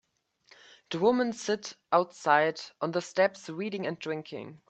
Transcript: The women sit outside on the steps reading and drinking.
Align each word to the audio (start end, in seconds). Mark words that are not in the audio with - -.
The 0.89 0.97
women 0.97 1.31
sit 1.31 1.77
outside 1.91 2.59
on 2.81 2.89
the 2.89 3.03
steps 3.03 3.49
reading 3.49 3.85
and 3.85 3.99
drinking. 3.99 4.59